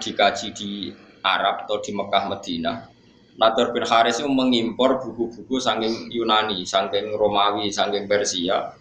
[0.00, 0.70] dikaji di
[1.20, 2.90] Arab atau di Mekah Medina
[3.40, 8.76] Nadir bin Haris itu mengimpor buku-buku saking Yunani, saking Romawi, saking Persia.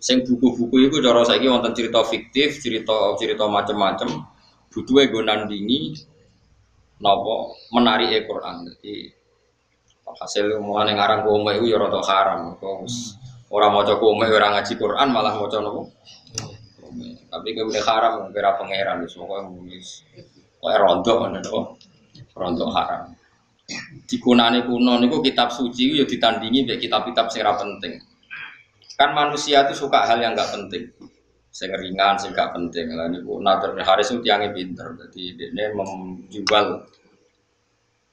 [0.00, 4.24] Sing buku-buku itu cara saiki wonten cerita fiktif, cerita cerita macam-macam.
[4.72, 5.92] Butuhe nggo nandingi
[7.04, 8.64] napa menari Al-Qur'an.
[8.72, 9.12] Jadi
[10.08, 12.56] hasil mulane ngarang kome itu ya rada haram.
[12.56, 12.88] Kok
[13.52, 15.82] ora maca kome ora ngaji Quran malah maca napa?
[17.28, 19.60] Tapi kowe haram kira pangeran wis pokoke
[20.60, 21.58] kok rontok ngono to.
[22.36, 23.02] Rontok haram.
[24.04, 27.96] Dikunane kuno niku kitab suci ya ditandingi mek kitab-kitab sing penting.
[28.94, 30.84] Kan manusia itu suka hal yang nggak penting.
[31.50, 32.94] Sing ringan, sing gak penting.
[32.94, 34.94] Lah niku Nadir Haris itu tiangnya pinter.
[34.94, 36.86] Jadi dia menjual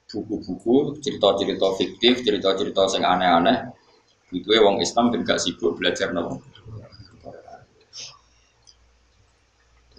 [0.09, 3.77] buku-buku, cerita-cerita fiktif, cerita-cerita sing aneh-aneh.
[4.33, 6.41] Itu wong Islam ben gak sibuk belajar nopo.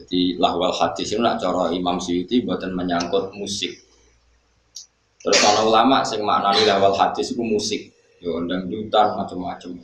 [0.08, 3.76] Jadi lahwal hadis itu nak cara Imam Syuuti buatan menyangkut musik.
[5.20, 7.92] Terus kalau ulama sing maknani lahwal hadis itu musik,
[8.24, 9.76] yo dangdutan macam-macam.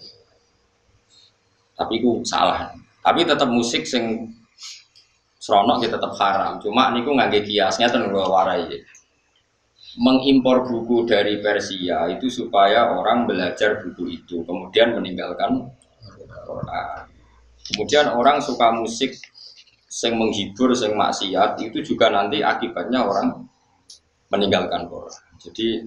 [1.76, 2.72] Tapi itu salah.
[3.04, 4.32] Tapi tetap musik sing
[5.36, 6.56] seronok ya tetap haram.
[6.56, 8.80] Cuma niku ngangge kiasnya ten warai.
[10.00, 15.68] Mengimpor buku dari Persia itu supaya orang belajar buku itu, kemudian meninggalkan.
[17.68, 19.20] Kemudian orang suka musik
[19.94, 23.46] sing menghibur, sing maksiat itu juga nanti akibatnya orang
[24.26, 25.22] meninggalkan Quran.
[25.38, 25.86] Jadi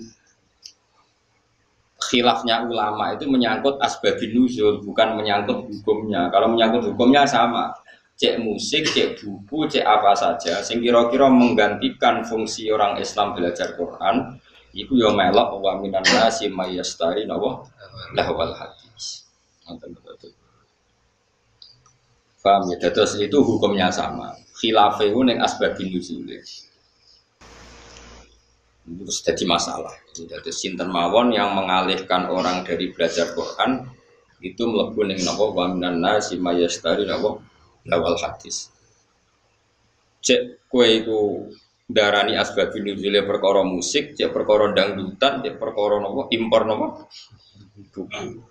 [2.07, 6.31] khilafnya ulama itu menyangkut asbabin nuzul bukan menyangkut hukumnya.
[6.31, 7.75] Kalau menyangkut hukumnya sama.
[8.17, 14.41] Cek musik, cek buku, cek apa saja sing kira-kira menggantikan fungsi orang Islam belajar Quran
[14.73, 17.61] itu ya melok wa minan nasi mayastari nawa
[18.17, 19.29] lahwal hadis.
[22.41, 22.77] Paham ya?
[22.79, 24.33] Terus itu hukumnya sama.
[24.57, 26.25] Khilafihu neng asbabin nuzul.
[28.87, 29.93] Terus jadi masalah.
[30.15, 33.85] Jadi sinten mawon yang mengalihkan orang dari belajar Quran
[34.41, 37.41] itu melebu neng nabo wa minan nasi mayastari nabo
[37.89, 38.69] lawal hadis.
[40.21, 41.51] Cek kue itu
[41.87, 46.85] darani asbabin nuzulnya perkara musik, cek perkara dangdutan, cek perkara nabo impor nabo
[47.93, 48.41] buku.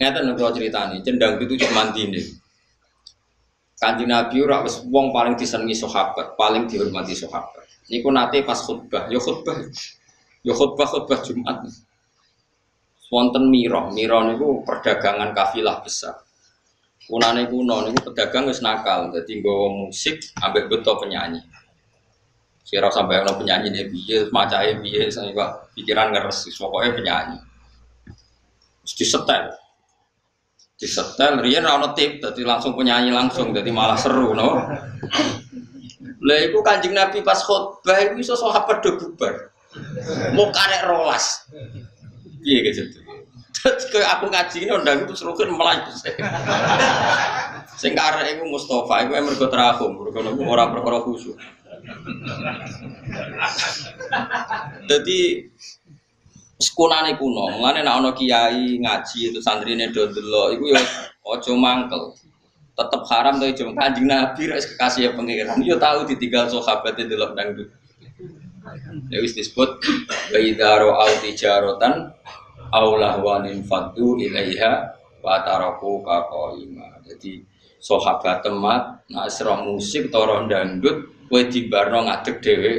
[0.00, 2.39] Ngeten cerita nih, cendang itu cuma nih.
[3.80, 7.64] Kanji Nabi ora wis wong paling disenengi sahabat, paling dihormati sahabat.
[7.88, 9.56] Niku nate pas khutbah, ya khutbah.
[10.44, 11.64] Ya khutbah khutbah Jumat.
[13.08, 16.20] Wonten miro, miro niku perdagangan kafilah besar.
[17.08, 21.40] Kunane kuno niku pedagang wis nakal, dadi nggawa musik ambek beto penyanyi.
[22.60, 25.32] Sira sampai ono penyanyi nih piye, macae piye, saya
[25.74, 27.38] pikiran ngeres, pokoknya penyanyi.
[28.84, 29.59] Mesti setel
[30.80, 34.64] di setel riyen ora tip dadi langsung penyanyi langsung dadi malah seru no?
[36.24, 39.52] Lha iku kanjeng nabi pas khutbah iku iso sahabat do bubar.
[40.32, 41.44] Mau karek rolas.
[42.40, 42.88] Piye gitu
[43.60, 45.84] Terus ke aku ngaji ini undang itu seru kan malah
[47.80, 51.36] sing karek iku Mustafa iku mergo terahum mergo ora perkara khusyuk
[54.84, 55.20] jadi
[56.60, 60.80] sekunane kuno, mulane nek ana kiai ngaji itu santrine do delok iku ya
[61.32, 62.12] aja mangkel.
[62.76, 65.58] Tetep haram to jeng Kanjeng Nabi rek kekasih ya pangeran.
[65.64, 67.68] Yo tahu ditinggal sahabat delok dangdut.
[69.08, 69.80] Ya wis disebut
[70.30, 72.12] baidaro au tijaratan
[72.70, 77.00] aulah wanin fadu ilaiha wa taraku kaqaima.
[77.08, 77.40] Jadi
[77.80, 79.32] sahabat temat nak
[79.64, 82.72] musik toro dangdut kowe dibarno ngadeg dhewe.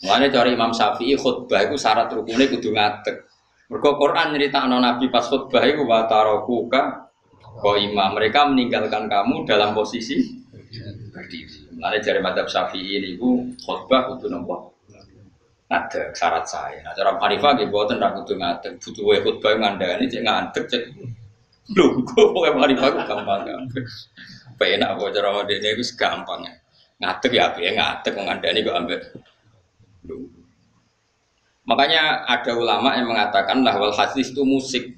[0.00, 3.20] Mulane cara Imam Syafi'i khutbah itu syarat rukunnya kudu ngadeg.
[3.68, 7.06] Mergo Quran nyeritakno Nabi pas khutbah iku wa tarakuka
[7.60, 10.40] imam mereka meninggalkan kamu dalam posisi
[11.12, 11.68] berdiri.
[11.76, 14.72] Dari madzhab Syafi'i niku khutbah kudu nopo?
[15.68, 16.80] Ngadeg syarat saya.
[16.80, 20.82] Nah cara Hanifah nggih boten ra kudu ngadeg, butuh wae khutbah ngandani cek ngadeg cek
[21.76, 23.40] kok pokoke Hanifah ku gampang.
[24.56, 26.40] Penak kok cara modene iku gampang.
[26.98, 29.00] Ngadeg ya piye ngadeg ngandani kok ambek
[31.68, 34.96] Makanya ada ulama yang mengatakan lahwal hadis itu musik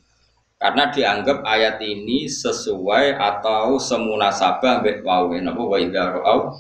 [0.57, 6.55] karena dianggap ayat ini sesuai atau semunasabah mbek wawe napa wa idza ra'au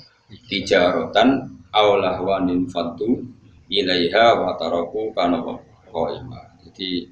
[0.50, 3.22] tijaratan aw lahwanin fatu
[3.70, 5.40] ilaiha wa taraku kana
[5.88, 6.40] qaima.
[6.66, 7.08] Jadi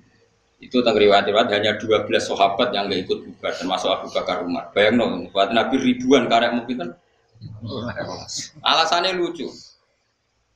[0.61, 4.69] itu tentang riwayat-riwayat hanya 12 sahabat yang nggak ikut bubar termasuk Abu Bakar Umar.
[4.77, 6.91] Bayang dong, buat Nabi ribuan karek mungkin kan.
[8.61, 9.49] Alasannya lucu.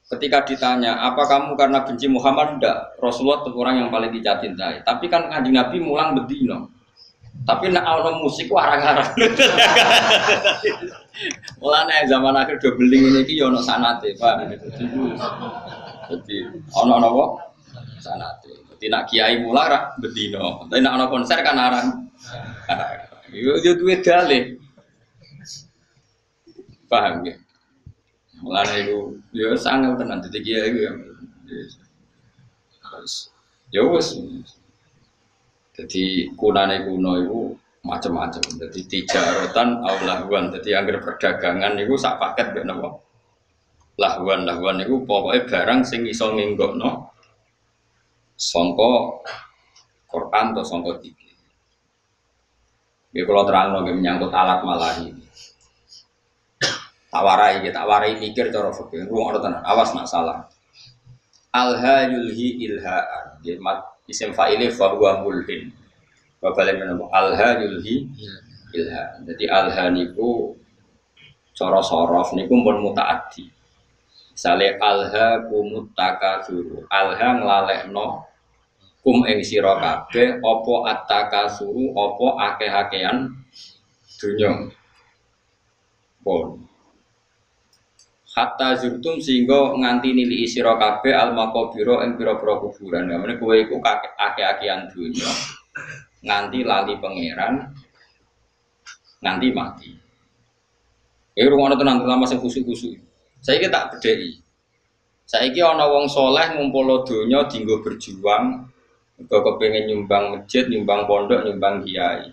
[0.04, 2.60] Ketika ditanya, apa kamu karena benci Muhammad?
[2.60, 2.92] Enggak.
[3.00, 4.84] Rasulullah itu orang yang paling dicintai.
[4.84, 6.68] Tapi kan kanjeng Nabi mulang bedino.
[7.44, 9.10] Tapi nak ono musik warang-warang.
[11.60, 14.54] Mulane zaman akhir do beling ini iki yo ono sanate, Pak.
[16.08, 16.36] Jadi
[16.72, 17.24] ono apa?
[18.00, 18.52] Sanate.
[18.76, 20.68] Jadi nak kiai mula ra bedino.
[20.68, 21.88] Tapi nak ono konser kan arang.
[23.34, 24.56] Yo yo dalih.
[26.86, 27.34] Paham ya?
[28.44, 30.92] Mulane iku yo sangat tenan dadi kiai iku ya.
[33.72, 34.20] Ya wis.
[35.74, 37.40] Jadi kunane kuno itu
[37.82, 38.42] macam-macam.
[38.44, 40.52] Jadi tijarotan aulahuan.
[40.52, 43.00] Jadi anggar perdagangan itu sak paket gak nopo.
[43.96, 47.10] Lahuan lahuan itu pokoknya barang sing iso nginggok no.
[48.36, 49.22] Songko
[50.10, 51.30] Quran atau songko tiga.
[53.14, 55.14] Ini kalau terang menyangkut alat malahi.
[57.14, 59.06] Tak warai, tak warai mikir cara fikih.
[59.06, 60.50] Ruang tenan, awas nak salah.
[61.54, 63.38] Alha yulhi ilhaan.
[63.62, 65.70] Mat isim fa'ili fahuwa mulhin.
[66.42, 68.10] Menemu alha yulhi
[68.74, 69.22] ilha.
[69.22, 70.58] Jadi alha niku
[71.54, 73.46] cara sorof niku pun mutaati.
[74.34, 76.82] Misalnya alha kumut takasuru.
[76.90, 78.26] Alha nglalekno
[79.06, 83.30] kum ing sira kabeh apa attakasuru apa akeh-akehan
[84.18, 84.50] dunya.
[86.18, 86.63] Pun
[88.34, 93.06] hatta zurtum sehingga nganti nili isiro kabeh al makobiro ing pira-pira kuburan.
[93.06, 94.90] Namanya kowe iku akeh-akehan
[96.24, 97.54] nganti lali pangeran
[99.22, 99.90] nganti mati.
[101.34, 102.94] Ya rumah tenang terutama sing khusu-khusu.
[103.42, 104.38] Saya kita tak bedheki.
[105.24, 108.70] Saiki ana wong soleh ngumpul donya dinggo berjuang,
[109.16, 112.28] mergo kepengin nyumbang masjid, nyumbang pondok, nyumbang kiai.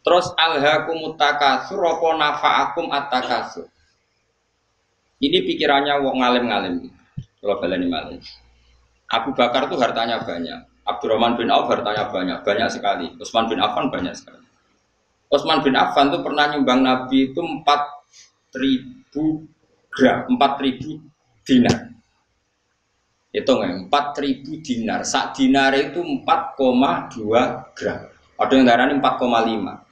[0.00, 3.68] Terus alhaakumut takasur apa nafa'akum at-takasur.
[5.20, 6.88] Ini pikirannya wong ngalim-ngalim.
[7.40, 8.20] Kalau baleni malih.
[9.12, 10.64] Abu Bakar tuh hartanya banyak.
[10.88, 13.12] Abdurrahman bin Auf hartanya banyak, banyak sekali.
[13.20, 14.40] Utsman bin Affan banyak sekali.
[15.28, 19.44] Utsman bin Affan tuh pernah nyumbang Nabi itu 4000
[19.92, 21.04] gram, 4000
[21.44, 21.92] dinar.
[23.30, 25.04] Itu nggak, 4000 dinar.
[25.04, 28.00] Sak dinar itu 4,2 gram.
[28.40, 29.84] Ada yang darahnya 4,5.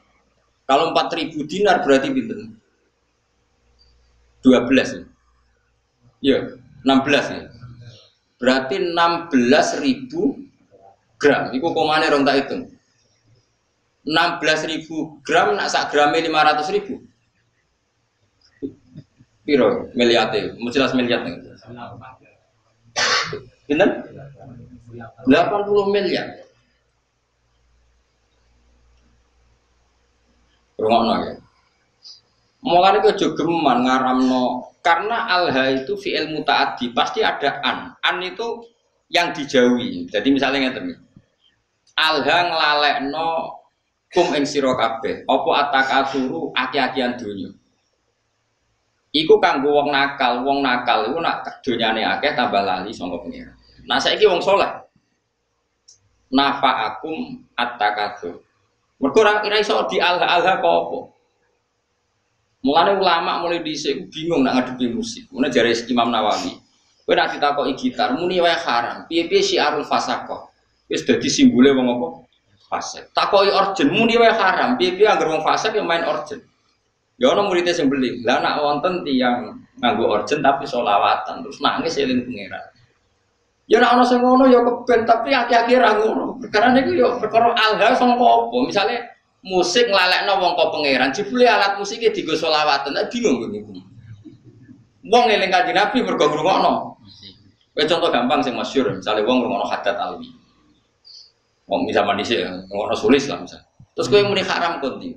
[0.64, 2.56] Kalau 4000 dinar berarti bintang
[4.40, 5.17] 12
[6.22, 6.38] ya.
[6.38, 7.42] Ya, 16 ya.
[8.38, 10.38] Berarti 16 ribu
[11.18, 11.50] gram.
[11.50, 12.70] Iku komane rong tak hitung.
[14.06, 17.02] 16 ribu gram, nak sak gramnya 500 ribu.
[19.42, 21.36] Piro miliate, jelas miliat nih.
[23.68, 23.88] Bener?
[25.28, 26.26] 80 miliar.
[30.78, 31.34] Rungokno ya.
[32.58, 37.94] Mulane kok jogeman ngaramno karena alha itu fi'il mutaati pasti ada an.
[38.02, 38.66] An itu
[39.12, 40.10] yang dijauhi.
[40.10, 40.96] Jadi misalnya ngeten
[41.98, 43.58] Alha nglalekno
[44.14, 47.50] kum ing sira kabeh, apa atakasuru aki-akian donya.
[49.10, 53.50] Iku kanggo wong nakal, wong nakal iku nak donyane akeh tambah lali sangka pengira.
[53.88, 54.68] Nah saiki wong soleh.
[56.30, 58.36] Nafa'akum at-takasur.
[59.00, 60.98] Mergo ora iso di alha-alha kok apa.
[62.58, 65.30] Mulane ulama mulai dhisik bingung nak ngadepi musik.
[65.30, 66.58] Mulane jare Imam Nawawi.
[67.06, 69.08] Kowe nak ditakoki gitar muni wae haram.
[69.08, 70.44] Piye-piye syiarul fasaqah.
[70.92, 72.06] Wis dadi simbole wong apa?
[72.68, 73.14] Fasik.
[73.16, 74.76] Takoki orjen muni wae haram.
[74.76, 76.44] Piye-piye anggere wong fasik yang main orjen.
[77.16, 78.20] Ya ana muridnya sing beli.
[78.26, 82.64] Lah nak wonten tiyang nganggo orjen tapi solawatan terus nangis eling pangeran.
[83.72, 86.36] Ya nak ana sing ngono ya keben tapi aki-aki ra ngono.
[86.52, 88.56] Karena niku ya perkara alha sangka apa?
[88.68, 88.96] Misale
[89.42, 93.72] musik nglalekno wong kok pangeran, jebule alat musiknya digo selawatan, tak bingung gue niku.
[95.08, 96.72] Wong eling kanjeng Nabi mergo ngrungokno.
[97.72, 100.26] Kowe contoh gampang sing masyhur, misalnya wong ngrungokno hadat alwi.
[101.70, 103.62] Wong zaman dhisik ngrungokno sulis lah misal.
[103.94, 105.14] Terus kowe muni haram konti.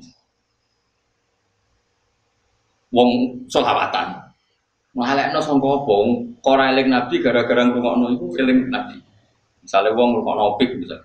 [2.94, 3.10] Wong
[3.50, 4.22] selawatan.
[4.92, 5.96] Ngalekno sangka apa?
[6.46, 9.02] Ora eling Nabi gara-gara ngrungokno iku eling Nabi.
[9.66, 11.02] Misalnya wong ngrungokno opik misal.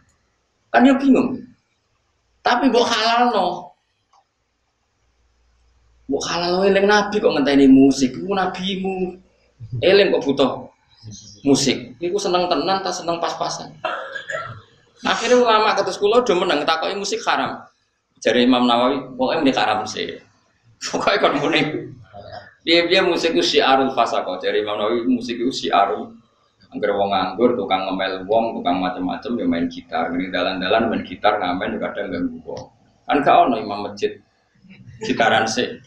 [0.68, 1.45] Kan yo bingung.
[2.46, 3.74] Tapi mbok halalno.
[6.06, 9.18] Mbok halalno eling nabi kok ngenteni musik, iku nabimu.
[9.82, 10.50] Eling kok butuh
[11.42, 11.98] musik.
[11.98, 13.74] Iku seneng tenan ta seneng pas-pasan.
[15.02, 17.66] Akhirnya ulama kados kula do meneng takoki musik haram.
[18.22, 20.14] Jari Imam Nawawi, pokoknya ini haram sih.
[20.78, 21.62] Pokoknya kon muni.
[22.62, 24.38] Piye-piye musik itu syiarul fasaqah.
[24.38, 26.14] Jari Imam Nawawi musik itu syiarul
[26.74, 30.10] Angger wong nganggur, tukang ngemel wong, tukang macam-macam ya main gitar.
[30.10, 32.64] Ini dalan-dalan main gitar ngamen ya kadang ganggu wong.
[33.06, 34.18] Kan kau ono imam masjid
[35.06, 35.78] gitaran sih.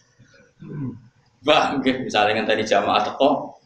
[1.44, 3.60] Wah, mungkin misalnya tadi jamaah teko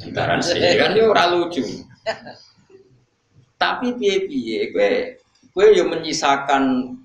[0.00, 1.64] gitaran sih kan yo ora lucu.
[3.60, 4.90] Tapi piye-piye gue
[5.54, 6.96] gue yo menyisakan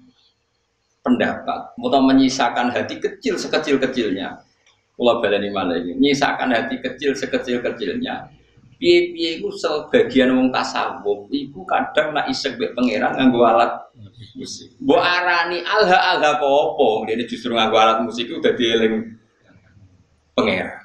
[0.99, 4.43] pendapat, atau menyisakan hati kecil sekecil-kecilnya.
[4.99, 8.38] Kalau baleni malah ini, menyisakan hati kecil sekecil-kecilnya.
[8.79, 13.91] Piye-piye itu sebagian wong tasawuf, iku kadang nak isek be pangeran nganggo alat
[14.39, 14.71] musik.
[14.79, 19.19] Bu arani alha alha kopo, dia justru nganggo alat musik itu udah dieling
[20.31, 20.79] pangeran.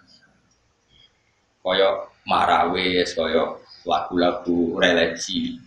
[1.63, 5.63] Koyok marawis, koyok lagu-lagu religi.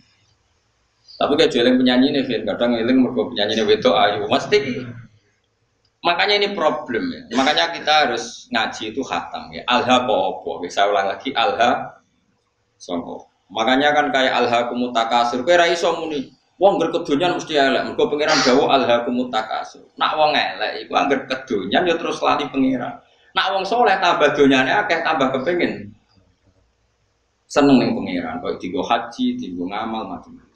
[1.18, 2.44] Tapi kayak jualan penyanyi nih.
[2.46, 4.22] Kadang ngiling mereka penyanyi nih itu ayu.
[4.30, 4.58] Mesti
[6.04, 7.20] makanya ini problem ya.
[7.34, 9.66] Makanya kita harus ngaji itu hatam ya.
[9.66, 10.62] Alha popo.
[10.62, 11.97] Bisa ulang lagi alha
[12.78, 13.28] songko.
[13.52, 15.42] Makanya kan kayak alha kumutakasur.
[15.44, 16.30] Kira iso muni.
[16.58, 17.82] Wong berkedunyan mesti elek.
[17.92, 19.84] Mereka pengiran jauh alha kumutakasur.
[19.98, 20.86] Nak wong elek.
[20.86, 22.98] Iku angger kedunyan ya terus lali pengiran.
[23.36, 25.92] Nak wong soleh tambah dunyane akeh tambah kepengin
[27.48, 28.40] seneng ning pengiran.
[28.44, 30.47] Kau tigo haji, tigo ngamal macam